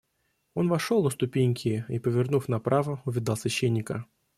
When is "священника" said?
3.37-4.05